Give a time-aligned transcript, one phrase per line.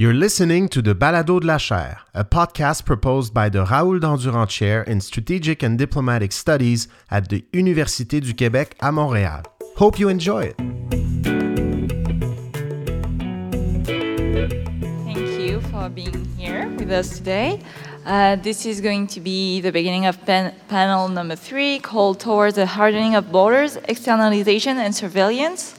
[0.00, 4.48] You're listening to the Balado de la Chaire, a podcast proposed by the Raoul Dandurand
[4.48, 9.42] Chair in Strategic and Diplomatic Studies at the Université du Québec à Montréal.
[9.74, 10.56] Hope you enjoy it.
[15.04, 17.60] Thank you for being here with us today.
[18.06, 22.54] Uh, this is going to be the beginning of pan- panel number three called Towards
[22.54, 25.74] the Hardening of Borders, Externalization and Surveillance.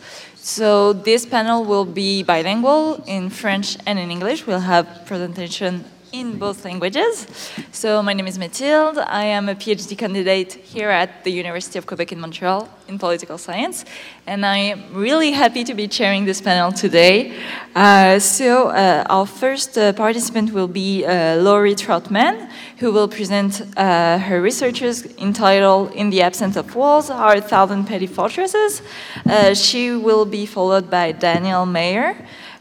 [0.50, 4.48] So this panel will be bilingual in French and in English.
[4.48, 7.27] We'll have presentation in both languages.
[7.72, 8.98] So my name is Mathilde.
[8.98, 13.38] I am a PhD candidate here at the University of Quebec in Montreal in political
[13.38, 13.85] science,
[14.25, 17.38] and I am really happy to be chairing this panel today.
[17.75, 23.61] Uh, so uh, our first uh, participant will be uh, Laurie Trautman, who will present
[23.77, 28.81] uh, her researches entitled "In the Absence of Walls: a Thousand Petty Fortresses."
[29.25, 32.15] Uh, she will be followed by Daniel Mayer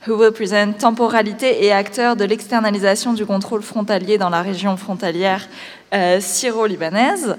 [0.06, 5.47] who will present Temporalité et acteurs de l'externalisation du contrôle frontalier dans la région frontalière
[5.92, 7.36] euh, syro-libanaise.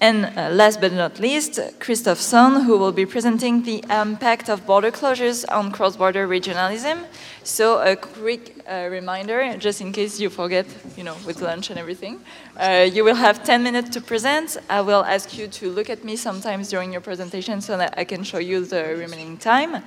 [0.00, 4.64] And uh, last but not least, Christophe Sohn, who will be presenting the impact of
[4.64, 7.04] border closures on cross-border regionalism.
[7.44, 10.64] So a quick uh, reminder, just in case you forget,
[10.96, 12.18] you know, with lunch and everything.
[12.56, 14.56] Uh, you will have 10 minutes to present.
[14.70, 18.04] I will ask you to look at me sometimes during your presentation so that I
[18.04, 19.74] can show you the remaining time.
[19.74, 19.82] Uh,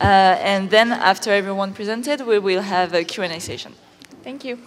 [0.00, 3.74] and then after everyone presented, we will have a Q&A session.
[4.24, 4.58] Thank you.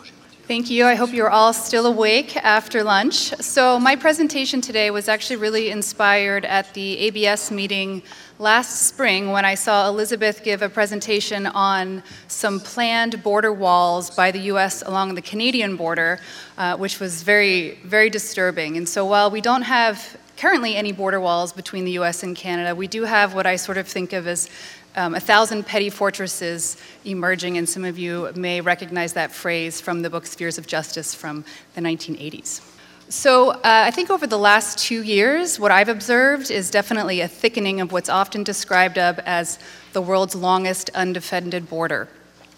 [0.48, 0.86] Thank you.
[0.86, 3.34] I hope you're all still awake after lunch.
[3.42, 8.04] So, my presentation today was actually really inspired at the ABS meeting
[8.38, 14.30] last spring when I saw Elizabeth give a presentation on some planned border walls by
[14.30, 16.20] the US along the Canadian border,
[16.60, 18.78] uh, which was very, very disturbing.
[18.78, 22.76] And so, while we don't have currently any border walls between the US and Canada,
[22.76, 24.48] we do have what I sort of think of as
[24.96, 30.02] um, a thousand petty fortresses emerging, and some of you may recognize that phrase from
[30.02, 31.44] the book Spheres of Justice from
[31.76, 32.62] the 1980s.
[33.08, 37.28] So, uh, I think over the last two years, what I've observed is definitely a
[37.28, 39.60] thickening of what's often described of as
[39.94, 42.08] the world's longest undefended border.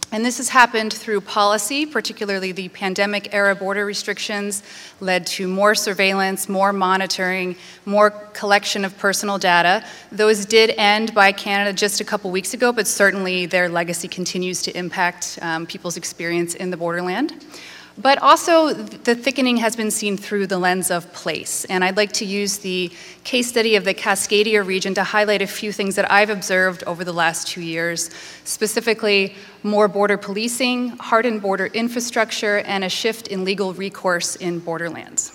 [0.09, 4.63] And this has happened through policy, particularly the pandemic era border restrictions
[5.01, 9.83] led to more surveillance, more monitoring, more collection of personal data.
[10.09, 14.61] Those did end by Canada just a couple weeks ago, but certainly their legacy continues
[14.61, 17.45] to impact um, people's experience in the borderland.
[17.99, 21.65] But also, the thickening has been seen through the lens of place.
[21.65, 22.91] And I'd like to use the
[23.23, 27.03] case study of the Cascadia region to highlight a few things that I've observed over
[27.03, 28.11] the last two years,
[28.43, 35.33] specifically more border policing, hardened border infrastructure, and a shift in legal recourse in borderlands.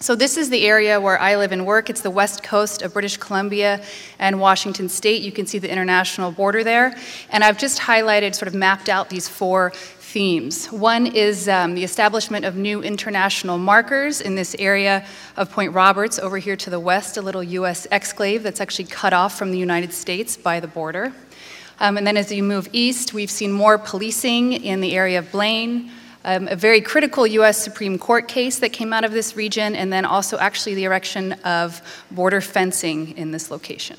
[0.00, 1.88] So, this is the area where I live and work.
[1.88, 3.82] It's the west coast of British Columbia
[4.18, 5.22] and Washington state.
[5.22, 6.94] You can see the international border there.
[7.30, 9.72] And I've just highlighted, sort of mapped out these four
[10.14, 10.66] themes.
[10.66, 15.04] One is um, the establishment of new international markers in this area
[15.36, 19.12] of Point Roberts, over here to the west, a little US exclave that's actually cut
[19.12, 21.12] off from the United States by the border.
[21.80, 25.32] Um, and then as you move east, we've seen more policing in the area of
[25.32, 25.90] Blaine.
[26.24, 29.92] Um, a very critical US Supreme Court case that came out of this region, and
[29.92, 31.82] then also actually the erection of
[32.12, 33.96] border fencing in this location.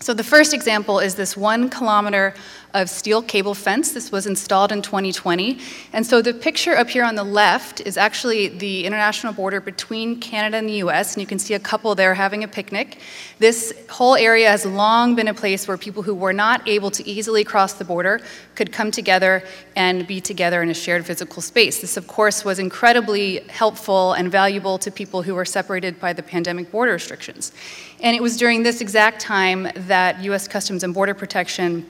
[0.00, 2.34] So, the first example is this one kilometer
[2.74, 3.92] of steel cable fence.
[3.92, 5.58] This was installed in 2020.
[5.92, 10.20] And so, the picture up here on the left is actually the international border between
[10.20, 11.14] Canada and the US.
[11.14, 12.98] And you can see a couple there having a picnic.
[13.38, 17.08] This whole area has long been a place where people who were not able to
[17.08, 18.20] easily cross the border
[18.54, 19.42] could come together
[19.74, 21.80] and be together in a shared physical space.
[21.80, 26.22] This, of course, was incredibly helpful and valuable to people who were separated by the
[26.22, 27.52] pandemic border restrictions.
[28.00, 31.86] And it was during this exact time that US Customs and Border Protection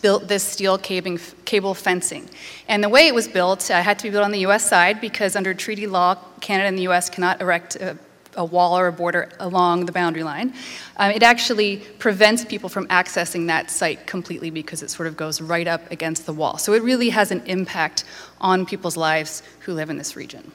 [0.00, 2.28] built this steel cable fencing.
[2.68, 5.00] And the way it was built uh, had to be built on the US side
[5.00, 7.98] because under treaty law, Canada and the US cannot erect a,
[8.34, 10.54] a wall or a border along the boundary line.
[10.96, 15.40] Um, it actually prevents people from accessing that site completely because it sort of goes
[15.40, 16.58] right up against the wall.
[16.58, 18.04] So it really has an impact
[18.40, 20.50] on people's lives who live in this region.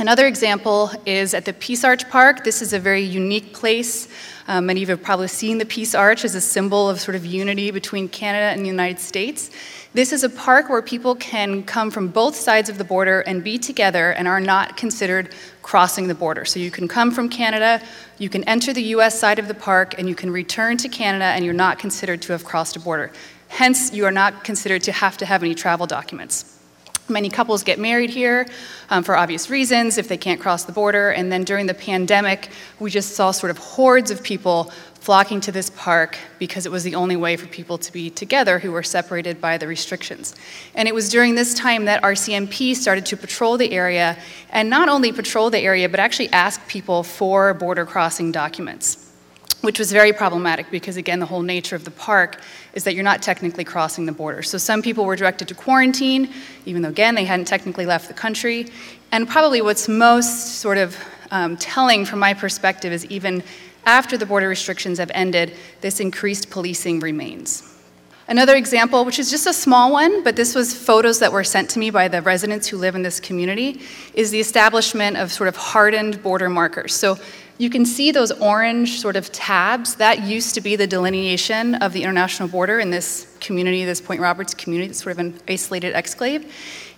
[0.00, 2.44] Another example is at the Peace Arch Park.
[2.44, 4.06] This is a very unique place.
[4.46, 7.16] Um, many of you have probably seen the Peace Arch as a symbol of sort
[7.16, 9.50] of unity between Canada and the United States.
[9.94, 13.42] This is a park where people can come from both sides of the border and
[13.42, 16.44] be together and are not considered crossing the border.
[16.44, 17.82] So you can come from Canada,
[18.18, 21.24] you can enter the US side of the park, and you can return to Canada,
[21.24, 23.10] and you're not considered to have crossed a border.
[23.48, 26.57] Hence, you are not considered to have to have any travel documents.
[27.08, 28.46] Many couples get married here
[28.90, 31.10] um, for obvious reasons if they can't cross the border.
[31.10, 34.70] And then during the pandemic, we just saw sort of hordes of people
[35.00, 38.58] flocking to this park because it was the only way for people to be together
[38.58, 40.34] who were separated by the restrictions.
[40.74, 44.18] And it was during this time that RCMP started to patrol the area,
[44.50, 49.07] and not only patrol the area, but actually ask people for border crossing documents
[49.68, 52.40] which was very problematic because, again, the whole nature of the park
[52.72, 54.42] is that you're not technically crossing the border.
[54.42, 56.32] So some people were directed to quarantine,
[56.64, 58.68] even though, again, they hadn't technically left the country.
[59.12, 60.96] And probably what's most sort of
[61.30, 63.42] um, telling from my perspective is even
[63.84, 67.74] after the border restrictions have ended, this increased policing remains.
[68.26, 71.68] Another example, which is just a small one, but this was photos that were sent
[71.70, 73.82] to me by the residents who live in this community,
[74.14, 76.94] is the establishment of sort of hardened border markers.
[76.94, 77.18] So
[77.58, 79.96] you can see those orange sort of tabs.
[79.96, 84.20] That used to be the delineation of the international border in this community, this Point
[84.20, 86.48] Roberts community, sort of an isolated exclave.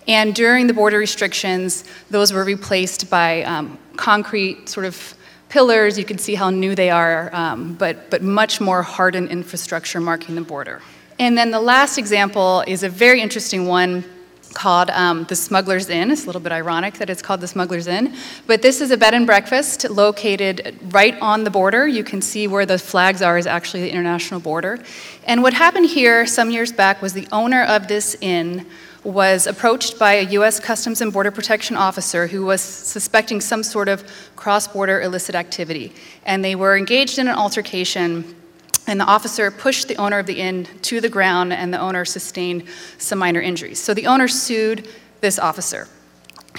[0.07, 5.15] And during the border restrictions, those were replaced by um, concrete sort of
[5.49, 5.97] pillars.
[5.97, 10.35] You can see how new they are, um, but, but much more hardened infrastructure marking
[10.35, 10.81] the border.
[11.19, 14.03] And then the last example is a very interesting one
[14.53, 16.11] called um, the Smuggler's Inn.
[16.11, 18.15] It's a little bit ironic that it's called the Smuggler's Inn.
[18.47, 21.87] But this is a bed and breakfast located right on the border.
[21.87, 24.79] You can see where the flags are is actually the international border.
[25.25, 28.65] And what happened here some years back was the owner of this inn
[29.03, 30.59] was approached by a U.S.
[30.59, 34.03] Customs and Border Protection officer who was suspecting some sort of
[34.35, 35.91] cross border illicit activity.
[36.23, 38.35] And they were engaged in an altercation
[38.87, 42.05] and the officer pushed the owner of the inn to the ground, and the owner
[42.05, 42.65] sustained
[42.97, 43.79] some minor injuries.
[43.79, 44.87] So the owner sued
[45.21, 45.87] this officer.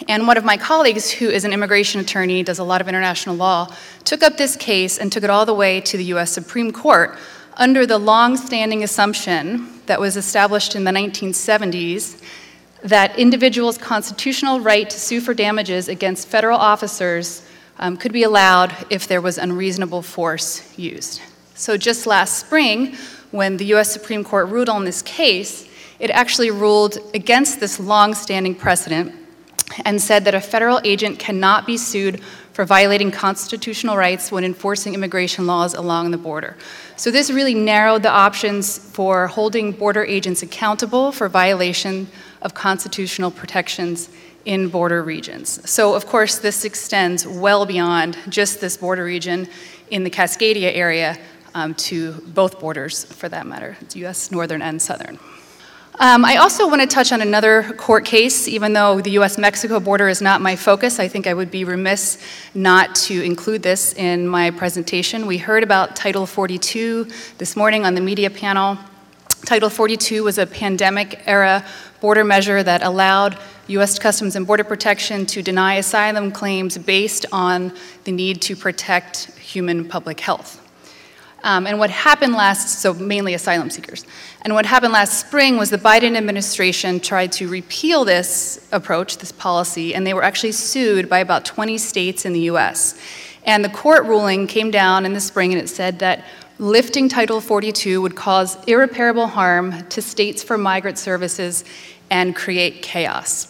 [0.09, 3.37] And one of my colleagues, who is an immigration attorney, does a lot of international
[3.37, 3.75] law,
[4.05, 7.19] took up this case and took it all the way to the US Supreme Court
[7.55, 12.23] under the long standing assumption that was established in the 1970s
[12.83, 17.47] that individuals' constitutional right to sue for damages against federal officers
[17.79, 21.21] um, could be allowed if there was unreasonable force used.
[21.63, 22.97] So, just last spring,
[23.31, 25.69] when the US Supreme Court ruled on this case,
[26.01, 29.15] it actually ruled against this long standing precedent
[29.85, 32.21] and said that a federal agent cannot be sued
[32.53, 36.57] for violating constitutional rights when enforcing immigration laws along the border.
[36.97, 42.09] So, this really narrowed the options for holding border agents accountable for violation
[42.41, 44.09] of constitutional protections
[44.45, 45.61] in border regions.
[45.71, 49.47] So, of course, this extends well beyond just this border region
[49.93, 51.19] in the Cascadia area
[51.55, 55.19] um, to both borders, for that matter, US northern and southern.
[56.01, 59.79] Um, I also want to touch on another court case, even though the US Mexico
[59.79, 60.99] border is not my focus.
[60.99, 62.19] I think I would be remiss
[62.55, 65.27] not to include this in my presentation.
[65.27, 68.79] We heard about Title 42 this morning on the media panel.
[69.45, 71.65] Title 42 was a pandemic era
[72.01, 73.39] border measure that allowed
[73.69, 73.99] U.S.
[73.99, 77.73] Customs and Border Protection to deny asylum claims based on
[78.05, 80.62] the need to protect human public health.
[81.45, 84.07] Um, and what happened last, so mainly asylum seekers.
[84.43, 89.33] And what happened last spring was the Biden administration tried to repeal this approach, this
[89.33, 93.01] policy, and they were actually sued by about 20 states in the US.
[93.45, 96.25] And the court ruling came down in the spring and it said that
[96.59, 101.65] lifting Title 42 would cause irreparable harm to states for migrant services
[102.11, 103.49] and create chaos.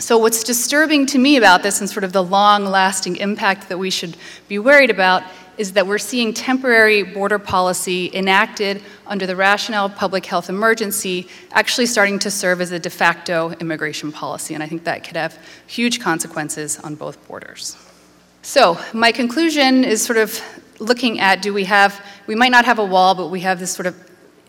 [0.00, 3.78] So, what's disturbing to me about this and sort of the long lasting impact that
[3.78, 4.16] we should
[4.48, 5.22] be worried about
[5.56, 11.28] is that we're seeing temporary border policy enacted under the rationale of public health emergency
[11.52, 14.54] actually starting to serve as a de facto immigration policy.
[14.54, 17.76] And I think that could have huge consequences on both borders.
[18.42, 20.40] So, my conclusion is sort of
[20.78, 23.72] looking at do we have, we might not have a wall, but we have this
[23.72, 23.96] sort of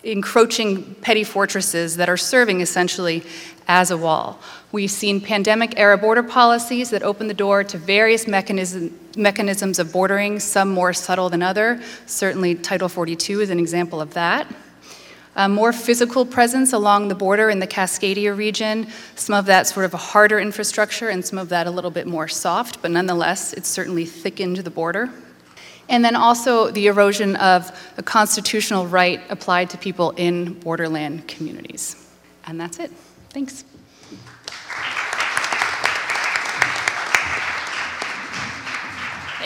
[0.04, 3.24] encroaching petty fortresses that are serving essentially
[3.68, 4.40] as a wall.
[4.76, 9.94] We've seen pandemic era border policies that open the door to various mechanism, mechanisms of
[9.94, 11.82] bordering, some more subtle than other.
[12.08, 14.54] Certainly, Title 42 is an example of that.
[15.48, 19.94] More physical presence along the border in the Cascadia region, some of that sort of
[19.94, 23.70] a harder infrastructure, and some of that a little bit more soft, but nonetheless, it's
[23.70, 25.10] certainly thickened the border.
[25.88, 31.96] And then also the erosion of a constitutional right applied to people in borderland communities.
[32.46, 32.92] And that's it.
[33.30, 33.64] Thanks.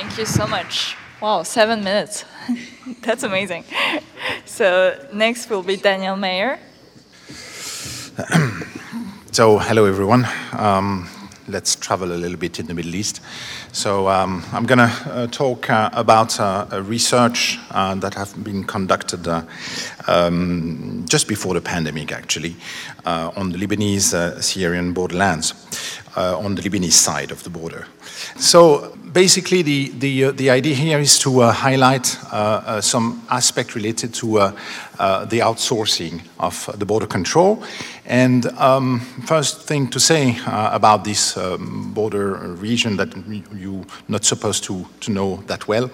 [0.01, 0.96] Thank you so much.
[1.20, 2.24] Wow, seven minutes.
[3.01, 3.65] That's amazing.
[4.46, 6.60] So next will be Daniel Meier.
[9.32, 10.25] so hello everyone.
[10.53, 11.10] Um,
[11.50, 13.22] let's travel a little bit in the Middle East.
[13.72, 18.63] So um, I'm going to uh, talk uh, about uh, research uh, that have been
[18.63, 19.44] conducted uh,
[20.08, 22.56] um, just before the pandemic, actually,
[23.06, 25.53] uh, on the Lebanese-Syrian borderlands,
[26.20, 27.88] on the Lebanese side of the border.
[28.38, 32.06] So basically, the, the, the idea here is to highlight
[32.82, 34.54] some aspect related to
[34.98, 37.64] the outsourcing of the border control
[38.10, 43.16] and um, first thing to say uh, about this um, border region that
[43.56, 45.92] you're not supposed to, to know that well,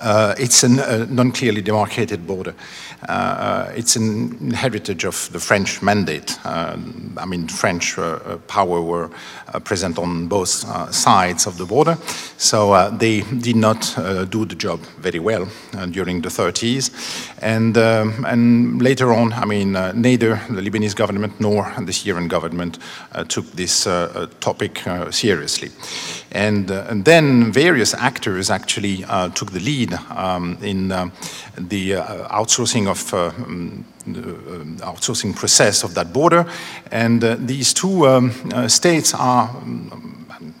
[0.00, 2.54] uh, it's a uh, non-clearly demarcated border.
[3.06, 6.38] Uh, it's an heritage of the French mandate.
[6.44, 9.10] Um, I mean, French uh, uh, power were
[9.64, 10.48] present on both
[10.94, 11.96] sides of the border,
[12.36, 13.94] so they did not
[14.30, 15.48] do the job very well
[15.90, 16.90] during the 30s.
[17.40, 22.78] And, um, and later on, I mean, neither the Lebanese government nor the Syrian government
[23.12, 25.70] uh, took this uh, uh, topic seriously.
[26.32, 28.98] And, and, then various actors actually
[29.34, 31.92] took the lead um, in the
[32.30, 34.20] outsourcing of um, the
[34.84, 36.46] outsourcing process of that border.
[36.90, 38.32] And these two um,
[38.68, 40.18] states are um,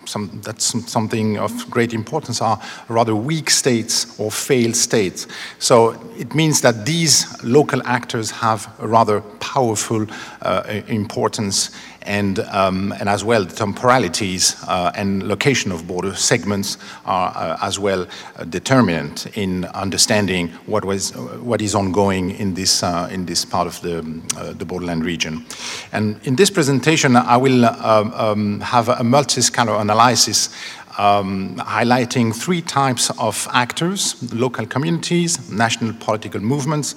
[0.08, 5.26] some, that's something of great importance, are rather weak states or failed states.
[5.58, 10.06] So it means that these local actors have a rather powerful
[10.42, 11.70] uh, importance
[12.08, 17.58] and, um, and as well the temporalities uh, and location of border segments are uh,
[17.60, 23.26] as well uh, determinant in understanding what, was, what is ongoing in this, uh, in
[23.26, 23.98] this part of the,
[24.36, 25.44] uh, the borderland region.
[25.92, 30.48] And in this presentation, I will um, um, have a multi-scalar analysis
[30.96, 36.94] um, highlighting three types of actors, local communities, national political movements,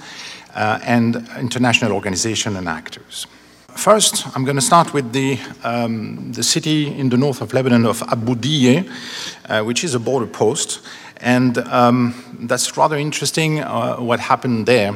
[0.55, 3.27] uh, and international organizations and actors.
[3.75, 7.85] First, I'm going to start with the, um, the city in the north of Lebanon
[7.85, 8.35] of Abu
[9.49, 10.81] uh, which is a border post.
[11.17, 14.93] And um, that's rather interesting uh, what happened there.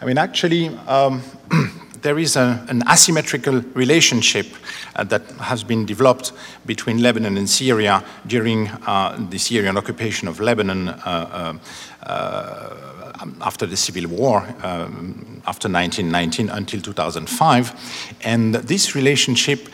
[0.00, 1.22] I mean, actually, um,
[2.02, 4.46] there is a, an asymmetrical relationship
[4.94, 6.32] uh, that has been developed
[6.66, 11.58] between Lebanon and Syria during uh, the Syrian occupation of Lebanon uh,
[12.02, 12.97] uh
[13.40, 18.16] after the civil war, um, after 1919 until 2005.
[18.24, 19.68] And this relationship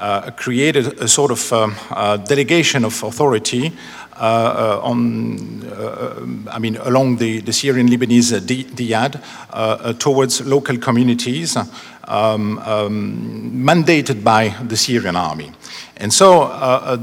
[0.00, 3.72] uh, created a sort of um, uh, delegation of authority
[4.16, 12.58] uh, uh on, uh, I mean, along the, the Syrian-Lebanese dyad towards local communities um,
[12.58, 15.52] um, mandated by the Syrian army.
[15.96, 16.48] And so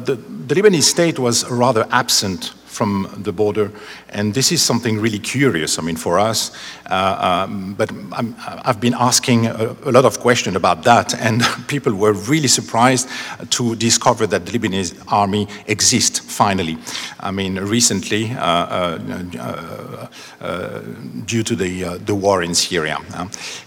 [0.06, 3.72] the, the Lebanese state was rather absent from the border.
[4.10, 6.52] And this is something really curious, I mean, for us.
[6.86, 8.24] Uh, um, but i
[8.66, 13.10] have been asking a, a, lot of questions about that, and people were really surprised
[13.50, 16.07] to discover that the Lebanese army exists
[16.38, 16.78] finally.
[17.20, 20.08] I mean, recently, uh, uh,
[20.42, 20.82] uh
[21.26, 22.98] due to the, the war in Syria.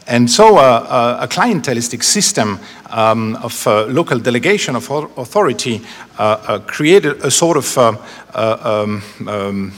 [0.07, 2.59] and so a clientelistic system
[2.91, 5.83] um, of local delegation of authority
[6.67, 7.79] created a sort of
[8.35, 9.73] um, um,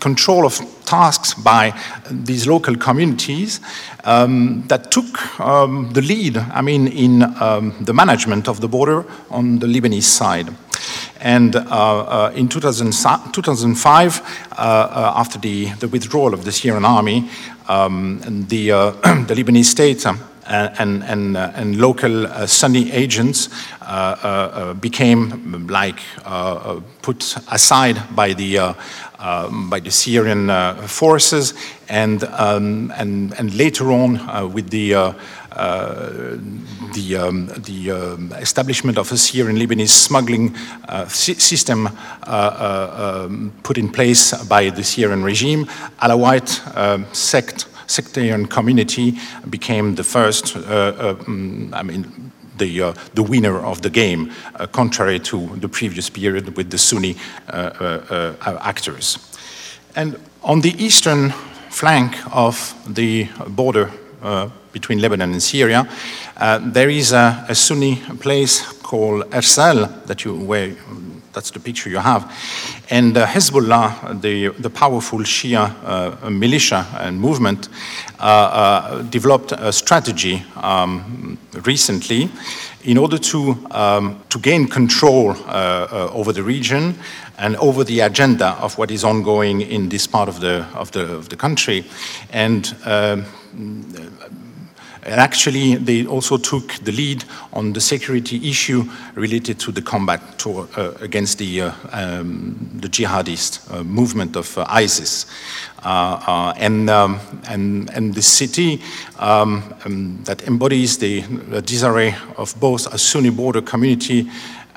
[0.00, 1.72] control of tasks by
[2.10, 3.60] these local communities
[4.04, 9.04] um, that took um, the lead, I mean, in um, the management of the border
[9.30, 10.48] on the Lebanese side.
[11.20, 12.92] And uh, uh, in 2000,
[13.32, 17.28] 2005, uh, uh, after the, the withdrawal of the Syrian army,
[17.68, 18.90] um, the, uh,
[19.26, 20.04] the Lebanese state
[20.48, 23.48] and, and, and local Sunni agents
[24.80, 25.98] became like
[27.02, 28.76] put aside by the
[29.18, 30.48] um, by the Syrian
[30.86, 31.54] forces,
[31.88, 35.16] and, um, and, and later on with the,
[35.56, 40.54] the, um, the um, establishment of a Syrian Lebanese smuggling
[41.08, 41.88] system
[42.26, 45.66] um, put in place by the Syrian regime,
[46.00, 53.22] Alawite sect sectarian community became the first, uh, uh, mm, I mean, the, uh, the
[53.22, 57.16] winner of the game, uh, contrary to the previous period with the Sunni
[57.48, 59.18] uh, uh, actors.
[59.94, 61.30] And on the eastern
[61.70, 63.90] flank of the border
[64.78, 65.88] between Lebanon and Syria,
[66.74, 70.74] there is a, a, Sunni place called Ersal that you, where
[71.36, 72.22] that's the picture you have.
[72.90, 77.68] And uh, Hezbollah, the, the powerful Shia uh, militia and movement,
[78.18, 82.30] uh, uh developed a strategy um, recently
[82.84, 86.94] in order to, um, to gain control uh, uh, over the region
[87.38, 91.04] and over the agenda of what is ongoing in this part of the, of the,
[91.16, 91.84] of the country.
[92.32, 93.26] And um,
[95.06, 98.84] And actually, they also took the lead on the security issue
[99.14, 104.58] related to the combat to, uh, against the, uh, um, the jihadist uh, movement of
[104.58, 105.26] uh, ISIS.
[105.84, 108.82] Uh, uh, and, um, and, and the city
[109.20, 114.28] um, um, that embodies the, the desire of both a Sunni border community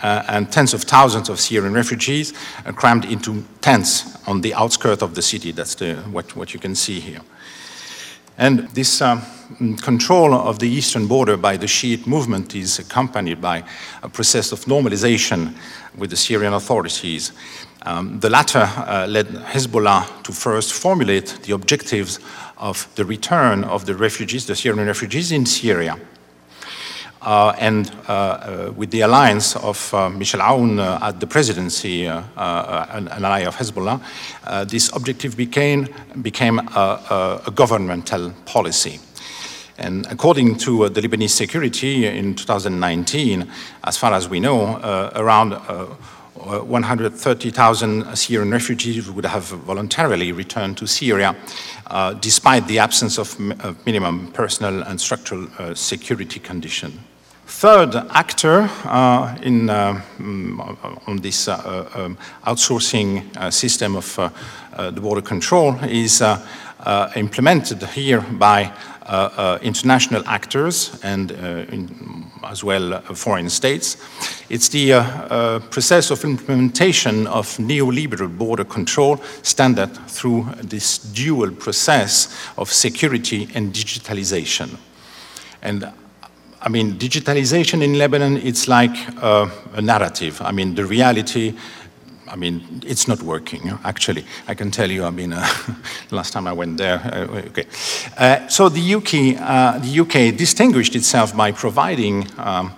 [0.03, 2.33] uh, and tens of thousands of Syrian refugees
[2.67, 5.51] uh, crammed into tents on the outskirts of the city.
[5.51, 7.21] That's the, what, what you can see here.
[8.37, 9.23] And this um,
[9.77, 13.63] control of the eastern border by the Shiite movement is accompanied by
[14.03, 15.55] a process of normalization
[15.97, 17.31] with the Syrian authorities.
[17.83, 22.19] Um, the latter uh, led Hezbollah to first formulate the objectives
[22.57, 25.97] of the return of the refugees, the Syrian refugees in Syria.
[27.21, 32.05] Uh, and uh, uh, with the alliance of uh, Michel Aoun uh, at the presidency,
[32.05, 33.99] an, an, ally of Hezbollah,
[34.69, 35.87] this objective became,
[36.21, 38.99] became a, a, governmental policy.
[39.79, 43.49] And according to the Lebanese security in 2019,
[43.85, 44.77] as far as we know,
[45.15, 45.53] around
[46.39, 51.35] 130,000 Syrian refugees would have voluntarily returned to Syria,
[51.87, 56.97] uh, despite the absence of, of, minimum personal and structural uh, security conditions.
[57.45, 64.29] Third actor uh, in, uh, mm, on this uh, um, outsourcing uh, system of uh,
[64.73, 66.21] uh, the border control is
[67.15, 68.71] implemented here by
[69.09, 71.89] Uh, uh, international actors and uh, in,
[72.43, 73.97] as well foreign states.
[74.49, 75.01] It's the
[75.71, 83.73] process of implementation of neoliberal border control standard through this dual process of security and
[83.73, 84.77] digitalization.
[85.63, 85.91] And
[86.61, 90.41] I mean, digitalization in Lebanon, it's like uh, a narrative.
[90.41, 91.55] I mean, the reality,
[92.29, 94.23] I mean, it's not working, actually.
[94.47, 95.47] I can tell you, I mean, uh,
[96.11, 97.65] last time I went there, uh, okay.
[98.17, 102.73] Uh, so the UK, uh, the UK distinguished itself by providing um,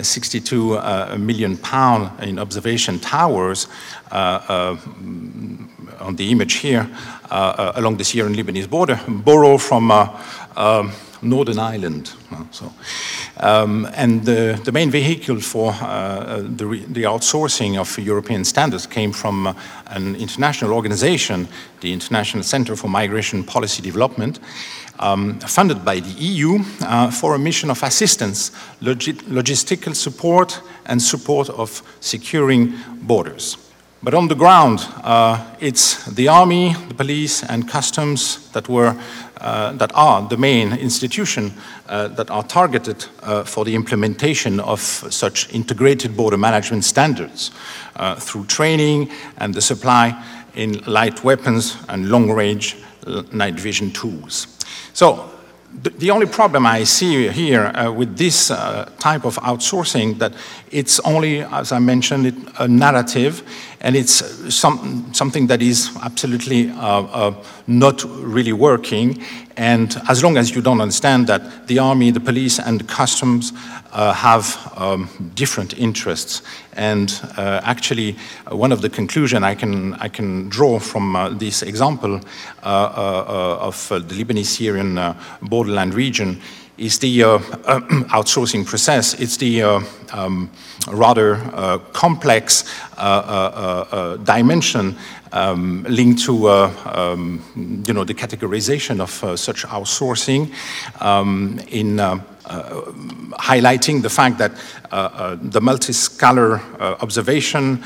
[0.00, 3.68] 62 uh, million pound in observation towers
[4.10, 4.78] on
[6.16, 6.88] the image here
[7.30, 10.92] along the Syrian-Lebanese border, borrowed from um,
[11.24, 12.12] Northern Ireland.
[12.50, 12.72] So,
[13.38, 19.12] um, and the, the, main vehicle for uh, the, the, outsourcing of European standards came
[19.12, 19.54] from uh,
[19.86, 21.48] an international organization,
[21.80, 24.38] the International Center for Migration Policy Development,
[24.98, 31.02] um, funded by the EU uh, for a mission of assistance, logi logistical support, and
[31.02, 33.56] support of securing borders.
[34.04, 39.02] But on the ground, uh, it's the army, the police, and customs that were uh,
[39.44, 41.52] that are the main institution
[41.88, 47.50] uh, that are targeted uh, for the implementation of such integrated border management standards
[47.96, 50.14] uh, through training and the supply
[50.54, 52.76] in light weapons and long-range
[53.32, 54.46] night vision tools.
[54.94, 55.30] So
[55.82, 60.32] the, only problem I see here uh, with this uh, type of outsourcing that
[60.70, 63.42] it's only, as I mentioned, it, a narrative,
[63.80, 67.34] and it's some, something that is absolutely uh, uh,
[67.66, 69.22] not really working.
[69.56, 73.52] And as long as you don't understand that the army, the police, and the customs
[73.92, 78.16] uh, have um, different interests, and uh, actually,
[78.48, 82.20] one of the conclusions I can I can draw from this example
[82.64, 86.40] of the Lebanese-Syrian borderland region
[86.78, 87.38] is the uh,
[88.10, 89.14] outsourcing process.
[89.14, 89.80] It's the uh,
[90.12, 90.50] um,
[90.88, 92.64] rather uh, complex
[94.24, 94.96] dimension
[95.32, 100.52] um, linked to um, you know the categorization of such outsourcing
[101.00, 102.00] um, in
[102.44, 104.52] highlighting the fact that
[104.92, 106.60] uh, uh, the multiscalar
[107.02, 107.82] observation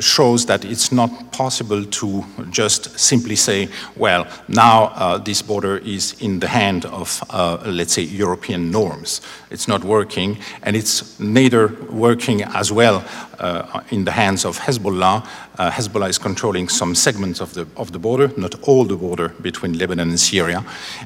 [0.00, 6.40] shows that it's not possible to just simply say, well, now this border is in
[6.40, 7.22] the hand of,
[7.66, 9.20] let's say, European norms.
[9.50, 13.04] It's not working, and it's neither working as well
[13.38, 15.26] uh, in the hands of Hezbollah.
[15.58, 19.28] Uh, Hezbollah is controlling some segments of the, of the border, not all the border
[19.40, 20.64] between Lebanon and Syria.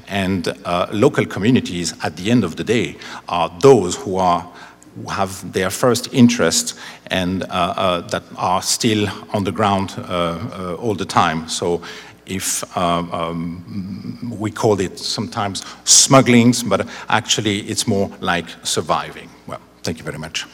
[0.08, 2.96] And uh, local communities, at the end of the day,
[3.28, 4.46] are those who are
[5.08, 10.94] have their first interest and uh, uh, that are still on the ground uh, all
[10.94, 11.48] the time.
[11.48, 11.80] So
[12.26, 19.28] if um, um, we call it sometimes smugglings, but actually it's more like surviving.
[19.46, 20.46] Well, thank you very much.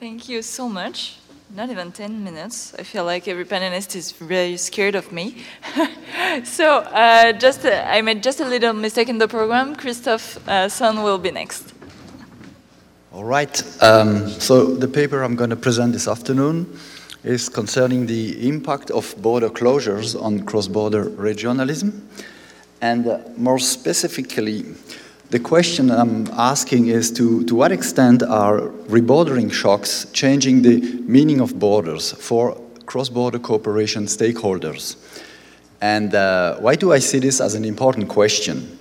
[0.00, 1.16] Thank you so much.
[1.50, 2.74] Not even 10 minutes.
[2.78, 5.44] I feel like every panelist is very scared of me.
[6.44, 9.76] so, uh, just uh, I made just a little mistake in the program.
[9.76, 11.72] Christophe uh, Sohn will be next.
[13.12, 13.62] All right.
[13.82, 16.66] Um, so, the paper I'm going to present this afternoon
[17.22, 21.92] is concerning the impact of border closures on cross-border regionalism.
[22.80, 24.64] And uh, more specifically,
[25.30, 31.40] the question I'm asking is to, to what extent are rebordering shocks changing the meaning
[31.40, 34.96] of borders for cross-border cooperation stakeholders?
[35.80, 38.78] And uh, why do I see this as an important question?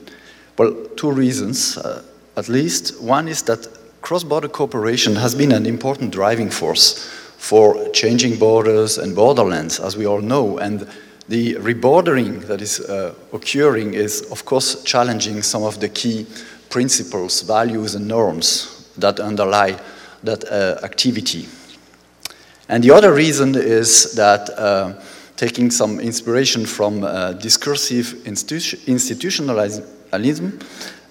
[0.58, 2.04] Well, two reasons, uh,
[2.38, 3.02] at least.
[3.02, 3.68] One is that
[4.02, 10.06] cross-border cooperation has been an important driving force for changing borders and borderlands, as we
[10.06, 10.58] all know.
[10.60, 10.88] And
[11.28, 16.26] the rebordering that is uh, occurring is, of course, challenging some of the key
[16.70, 19.80] principles, values, and norms that underlie
[20.24, 21.48] that uh, activity.
[22.70, 24.94] And the other reason is that uh,
[25.36, 30.60] taking some inspiration from uh, discursive institu institutionalism,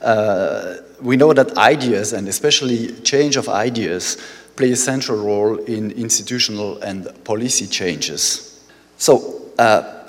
[0.00, 4.16] uh, we know that ideas, and especially change of ideas,
[4.56, 8.60] play a central role in institutional and policy changes.
[8.98, 10.01] So, uh,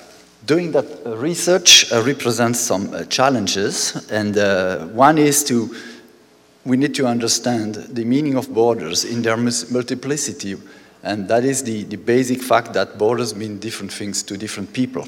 [0.44, 5.74] doing that research uh, represents some uh, challenges, and uh, one is to
[6.64, 10.56] we need to understand the meaning of borders in their multiplicity,
[11.02, 15.06] and that is the, the basic fact that borders mean different things to different people.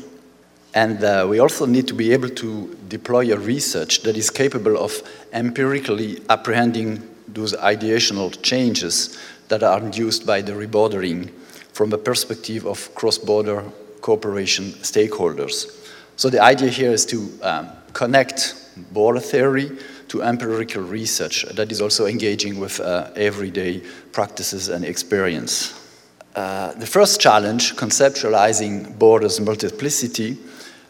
[0.75, 4.77] And uh, we also need to be able to deploy a research that is capable
[4.77, 9.19] of empirically apprehending those ideational changes
[9.49, 11.31] that are induced by the rebordering
[11.73, 13.65] from a perspective of cross-border
[14.07, 15.67] cooperation stakeholders.
[16.15, 18.55] So the idea here is to um, connect
[18.93, 19.71] border theory
[20.09, 25.75] to empirical research that is also engaging with uh, everyday practices and experience.
[26.37, 30.39] Uh, the first challenge, conceptualizing borders multiplicity,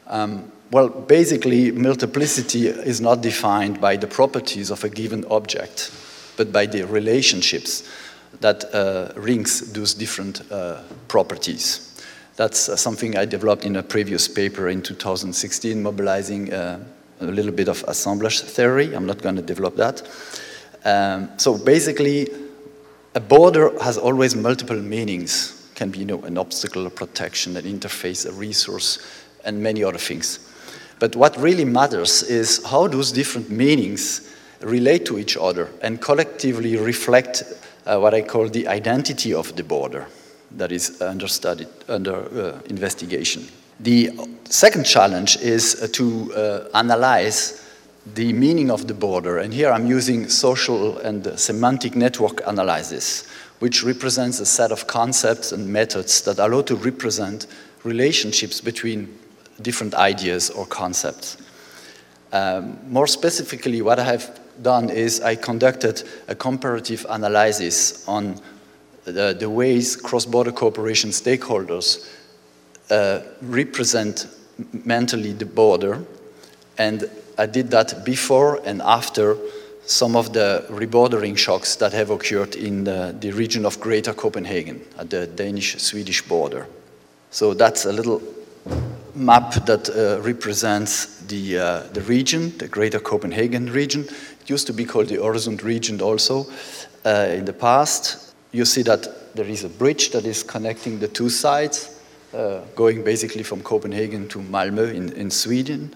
[0.09, 5.91] um, well, basically, multiplicity is not defined by the properties of a given object,
[6.37, 7.83] but by the relationships
[8.41, 11.96] that uh, rings those different uh, properties.
[12.37, 16.85] That's uh, something I developed in a previous paper in 2016, mobilizing uh,
[17.21, 18.95] a little bit of assemblage theory.
[18.95, 20.03] I'm not going to develop that.
[20.85, 22.29] Um, so basically,
[23.15, 25.71] a border has always multiple meanings.
[25.75, 28.99] Can be, you know, an obstacle, a protection, an interface, a resource,
[29.45, 30.39] and many other things.
[30.99, 36.77] But what really matters is how those different meanings relate to each other and collectively
[36.77, 37.45] reflect
[37.87, 40.07] uh, what I call the identity of the border
[40.53, 43.47] that is under study, under uh, investigation.
[43.81, 44.11] The
[44.45, 47.63] second challenge is uh, to uh, analyze
[48.15, 53.29] the meaning of the border, and here I'm using social and semantic network analysis,
[53.59, 57.47] which represents a set of concepts and methods that allow to represent
[57.83, 59.19] relationships between
[59.63, 61.37] different ideas or concepts.
[62.33, 68.41] Um, more specifically, what I have done is I conducted a comparative analysis on
[69.07, 72.09] the, the ways cross-border cooperation stakeholders
[72.91, 74.27] uh, represent
[74.85, 76.05] mentally the border.
[76.79, 79.37] And I did that before and after
[79.87, 84.81] some of the rebordering shocks that have occurred in the, the region of Greater Copenhagen
[84.99, 86.67] at the Danish-Swedish border.
[87.31, 88.21] So that's a little
[89.15, 94.03] map that uh, represents the, uh, the region, the Greater Copenhagen region.
[94.41, 96.47] It used to be called the Öresund region also
[97.05, 98.26] uh, in the past
[98.57, 102.01] you see that there is a bridge that is connecting the two sides,
[102.33, 105.95] uh, going basically from Copenhagen to Malmö in, in Sweden.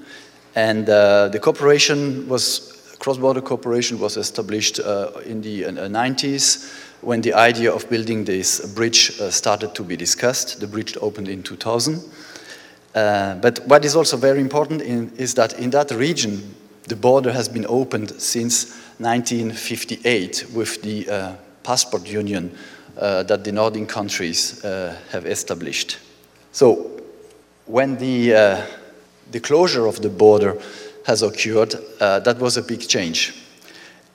[0.55, 7.23] And uh, the cooperation was, cross-border cooperation was established uh, in the 90s uh, when
[7.23, 10.61] the idea of building this bridge uh, started to be discussed.
[10.61, 12.05] The bridge opened in 2000.
[12.95, 16.55] Uh, but what is also very important in, is that in that region,
[16.89, 22.57] the border has been opened since 1958 with the passport union
[22.99, 25.99] uh, that the Nordic countries uh, have established.
[26.53, 27.01] So
[27.67, 28.67] when the, uh,
[29.31, 30.59] the closure of the border
[31.07, 33.35] has occurred, uh, that was a big change.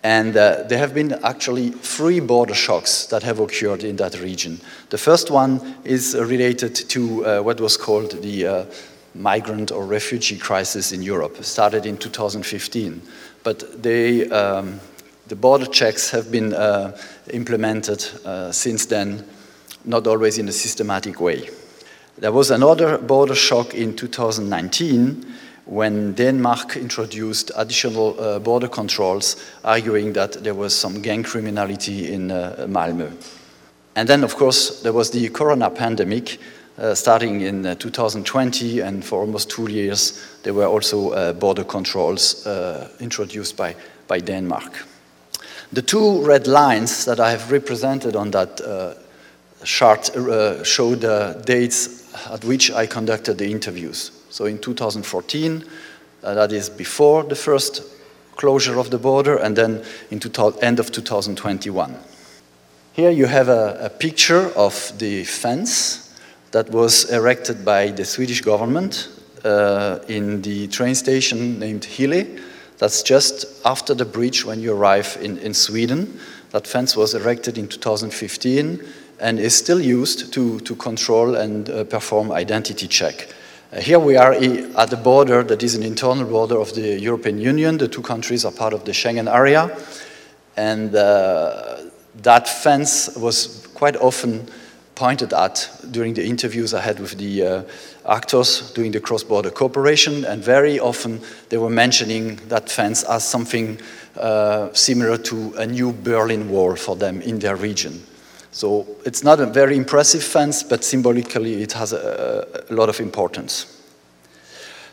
[0.04, 4.62] And uh, there have been actually three border shocks that have occurred in that region.
[4.90, 8.68] The first one is related to uh, what was called the
[9.16, 13.02] migrant or refugee crisis in Europe, started in 2015.
[13.44, 14.80] But they, um,
[15.28, 16.96] the border checks have been uh,
[17.32, 19.26] implemented uh, since then,
[19.84, 21.50] not always in a systematic way.
[22.18, 25.26] There was another border shock in 2019
[25.66, 32.32] when Denmark introduced additional uh, border controls, arguing that there was some gang criminality in
[32.32, 33.12] uh, Malmö.
[33.96, 36.38] And then, of course, there was the corona pandemic
[36.78, 42.46] uh, starting in uh, 2020, and for almost two years, there were also border controls
[43.00, 43.76] introduced by,
[44.08, 44.86] by Denmark.
[45.74, 48.94] The two red lines that I have represented on that uh,
[49.64, 54.12] chart uh, showed the dates at which I conducted the interviews.
[54.30, 55.64] So in 2014,
[56.24, 57.84] uh, that is before the first
[58.36, 61.96] closure of the border, and then in the end of 2021.
[62.94, 66.14] Here you have a, a picture of the fence
[66.52, 69.10] that was erected by the Swedish government
[69.44, 72.40] uh, in the train station named Hyllie.
[72.78, 76.20] That's just after the bridge when you arrive in, in Sweden.
[76.52, 78.84] That fence was erected in 2015
[79.20, 83.30] and is still used to, to control and uh, perform identity check.
[83.72, 87.40] Uh, here we are at the border that is an internal border of the European
[87.40, 87.78] Union.
[87.78, 89.76] The two countries are part of the Schengen area.
[90.58, 91.78] And uh,
[92.24, 94.48] that fence was quite often
[94.96, 97.64] pointed at during the interviews I had with the uh,
[98.08, 103.80] actors doing the cross-border cooperation, and very often they were mentioning that fence as something
[104.18, 108.02] uh, similar to a new Berlin Wall for them in their region.
[108.52, 113.00] So it's not a very impressive fence, but symbolically it has a, a lot of
[113.02, 113.84] importance.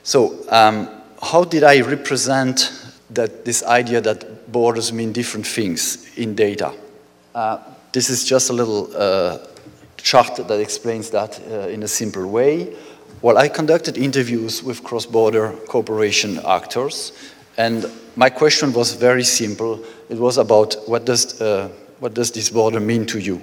[0.03, 0.89] So um,
[1.23, 2.73] how did I represent
[3.11, 6.73] that this idea that borders mean different things in data?
[7.35, 7.59] Uh,
[7.93, 9.39] this is just a little uh,
[10.03, 12.75] chart that explains that uh, in a simple way.
[13.23, 17.13] Well, I conducted interviews with cross-border cooperation actors,
[17.57, 17.87] and
[18.17, 19.79] my question was very simple.
[20.09, 21.69] It was about what does, uh,
[22.01, 23.41] what does this border mean to you?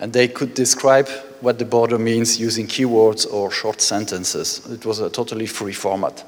[0.00, 1.08] And they could describe
[1.40, 4.66] what the border means using keywords or short sentences.
[4.70, 6.24] It was a totally free format.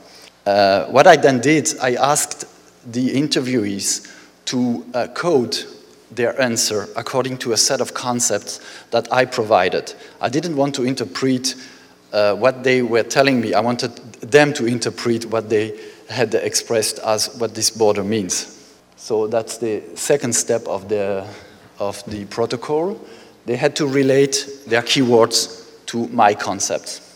[0.46, 2.46] Uh, what I then did, I asked
[2.92, 4.06] the interviewees
[4.46, 5.56] to uh, code
[6.10, 9.94] their answer according to a set of concepts that I provided.
[10.20, 11.54] I didn't want to interpret
[12.12, 13.54] uh, what they were telling me.
[13.54, 18.56] I wanted them to interpret what they had expressed as what this border means.
[18.96, 21.26] So that's the second step of the,
[21.78, 23.00] of the protocol.
[23.46, 27.06] They had to relate their keywords to my concepts.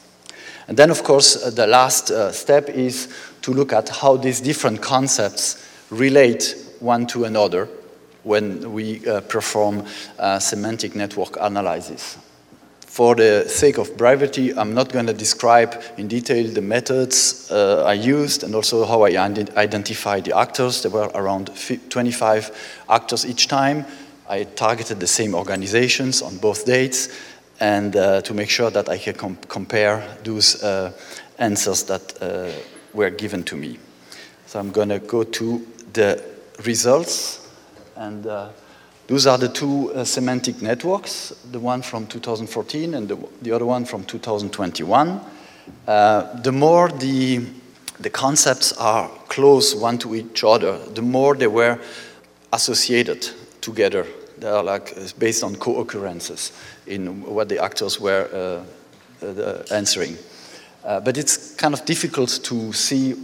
[0.67, 4.41] And then, of course, uh, the last uh, step is to look at how these
[4.41, 7.69] different concepts relate one to another
[8.25, 9.85] when we uh, perform
[10.19, 12.19] uh, semantic network analysis.
[12.95, 17.83] For the sake of brevity, I'm not going to describe in detail the methods uh,
[17.85, 19.19] I used and also how I
[19.57, 20.83] identified the actors.
[20.83, 21.51] There were around
[21.91, 23.85] 25 actors each time.
[24.29, 27.09] I targeted the same organizations on both dates
[27.59, 30.93] and uh, to make sure that I can com compare those uh,
[31.39, 32.53] answers that uh,
[32.93, 33.79] were given to me.
[34.47, 36.23] So I'm going to go to the
[36.65, 37.44] results
[37.97, 38.49] and uh,
[39.07, 43.67] those are the two uh, semantic networks, the one from 2014 and the, the other
[43.67, 45.21] one from 2021.
[45.87, 47.47] Uh, the more the,
[48.01, 51.79] the concepts are close one to each other, the more they were
[52.53, 53.29] associated
[53.61, 54.07] together.
[54.39, 56.53] They are like uh, based on co-occurrences
[56.87, 58.65] in what the actors were
[59.23, 60.17] uh, uh, answering.
[60.83, 63.15] but it's kind of difficult to see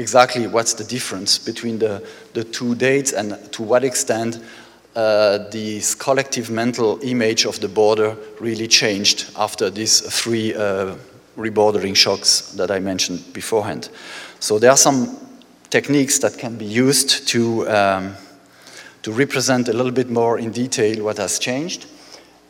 [0.00, 4.40] exactly what's the difference between the, the two dates and to what extent
[4.96, 10.96] uh, this collective mental image of the border really changed after these three uh,
[11.36, 13.90] rebordering shocks that I mentioned beforehand.
[14.40, 15.16] So there are some
[15.68, 18.16] techniques that can be used to, um,
[19.02, 21.86] to represent a little bit more in detail what has changed.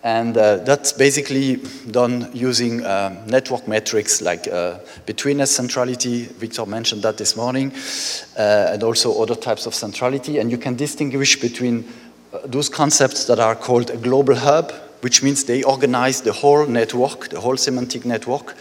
[0.03, 1.57] And uh, that's basically
[1.91, 6.25] done using uh, network metrics like uh, betweenness centrality.
[6.25, 7.71] Victor mentioned that this morning,
[8.39, 10.39] uh, and also other types of centrality.
[10.39, 11.85] And you can distinguish between
[12.33, 16.67] uh, those concepts that are called a global hub, which means they organize the whole
[16.67, 18.57] network, the whole semantic network.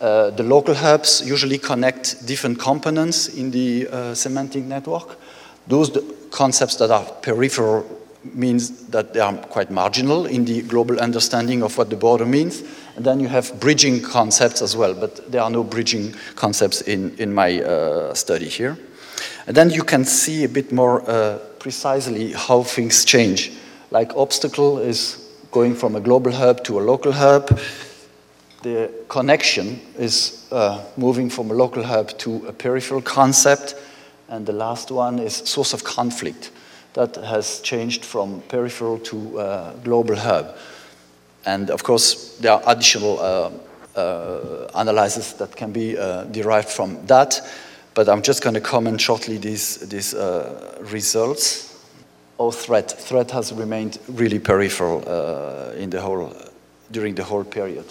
[0.00, 5.18] Uh, the local hubs usually connect different components in the semantic network.
[5.68, 5.96] Those
[6.30, 7.86] concepts that are peripheral
[8.32, 12.62] means that they are quite marginal in the global understanding of what the border means.
[12.96, 17.14] And then you have bridging concepts as well, but there are no bridging concepts in,
[17.18, 18.78] in my uh, study here.
[19.46, 23.52] And then you can see a bit more uh, precisely how things change.
[23.90, 25.18] Like obstacle is
[25.50, 27.58] going from a global hub to a local hub.
[28.62, 33.74] The connection is uh, moving from a local hub to a peripheral concept.
[34.28, 36.50] And the last one is source of conflict
[36.94, 40.56] that has changed from peripheral to uh, global hub.
[41.44, 43.50] And of course, there are additional uh,
[43.96, 47.40] uh, analyses that can be uh, derived from that,
[47.94, 51.70] but I'm just going to comment shortly these, these uh, results.
[52.38, 52.90] Oh, threat.
[52.90, 55.02] Threat has remained really peripheral
[55.74, 56.32] in the whole,
[56.90, 57.84] during the whole period.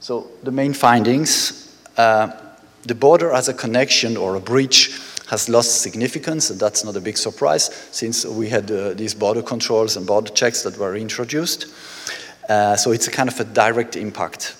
[0.00, 6.50] So the main findings, the border as a connection or a breach has lost significance,
[6.50, 10.32] and that's not a big surprise since we had uh, these border controls and border
[10.32, 11.66] checks that were introduced.
[12.48, 14.56] Uh, so it's a kind of a direct impact.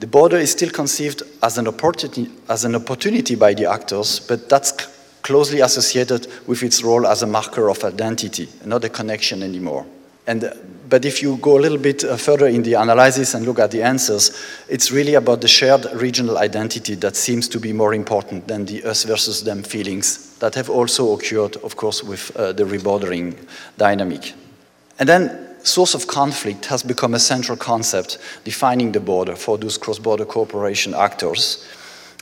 [0.00, 4.48] The border is still conceived as an opportunity, as an opportunity by the actors, but
[4.48, 4.72] that's
[5.22, 9.86] closely associated with its role as a marker of identity, not a connection anymore.
[10.26, 10.52] And,
[10.88, 13.70] but if you go a little bit uh, further in the analysis and look at
[13.70, 14.32] the answers,
[14.68, 18.82] it's really about the shared regional identity that seems to be more important than the
[18.84, 23.36] us versus them feelings that have also occurred, of course, with uh, the rebordering
[23.76, 24.32] dynamic.
[24.98, 29.78] And then source of conflict has become a central concept defining the border for those
[29.78, 31.66] cross-border cooperation actors,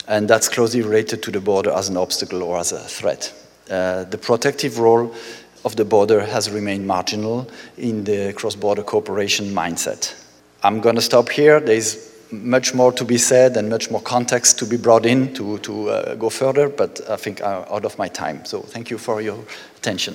[0.09, 3.33] and that's closely related to the border as an obstacle or as a threat.
[3.71, 5.15] Uh, the protective role
[5.65, 10.15] of the border has remained marginal in the cross-border cooperation mindset.
[10.63, 11.61] I'm going to stop here.
[11.61, 15.59] There's much more to be said and much more context to be brought in to,
[15.59, 18.45] to uh, go further, but I think I'm out of my time.
[18.45, 19.39] So thank you for your
[19.77, 20.15] attention.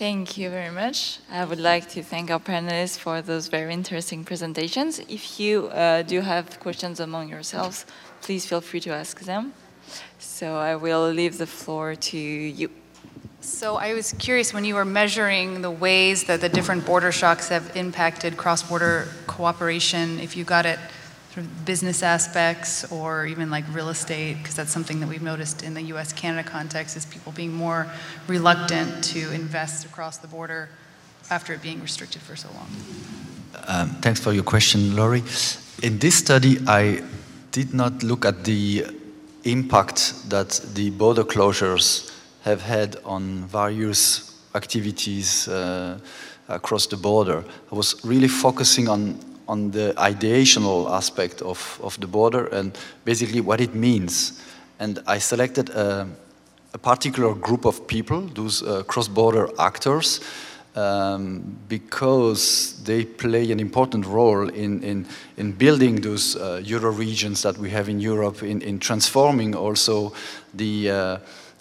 [0.00, 1.18] Thank you very much.
[1.30, 4.98] I would like to thank our panelists for those very interesting presentations.
[4.98, 7.84] If you uh, do have questions among yourselves,
[8.20, 9.52] please feel free to ask them.
[10.18, 12.70] So I will leave the floor to you.
[13.40, 17.48] So I was curious when you were measuring the ways that the different border shocks
[17.48, 20.78] have impacted cross-border cooperation, if you got it
[21.32, 25.62] sort of business aspects or even like real estate, because that's something that we've noticed
[25.62, 27.86] in the US Canada context is people being more
[28.26, 30.68] reluctant to invest across the border
[31.30, 32.68] after it being restricted for so long.
[33.66, 35.22] Um, thanks for your question, Laurie.
[35.82, 37.02] In this study, I
[37.50, 38.86] did not look at the
[39.44, 45.98] impact that the border closures have had on various activities uh,
[46.48, 47.44] across the border.
[47.70, 49.18] I was really focusing on
[49.50, 54.40] on the ideational aspect of, of the border and basically what it means.
[54.78, 56.06] And I selected a,
[56.72, 60.20] a particular group of people, those uh, cross-border actors,
[60.76, 65.06] um, because they play an important role in, in,
[65.36, 70.12] in building those uh, euro regions that we have in Europe, in, in transforming also
[70.54, 71.18] the uh,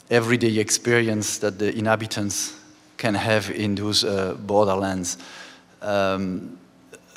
[0.10, 2.56] everyday experience that the inhabitants
[2.98, 5.18] can have in those uh, borderlands.
[5.82, 6.58] Um,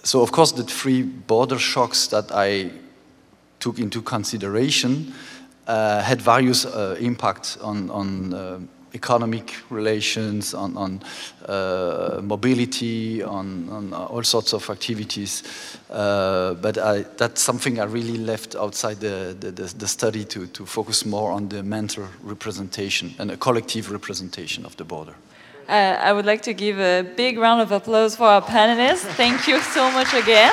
[0.03, 2.71] so of course the three border shocks that I
[3.61, 5.15] took into consideration
[5.67, 8.59] uh, had various uh, impacts on, on uh,
[8.95, 11.01] economic relations, on, on
[11.47, 15.43] uh, mobility, on, on, all sorts of activities.
[15.91, 20.67] Uh, but I, that's something I really left outside the, the, the, study to, to
[20.67, 25.15] focus more on the mental representation and a collective representation of the border.
[25.69, 29.07] Uh, I would like to give a big round of applause for our panelists.
[29.17, 30.53] Thank you so much again.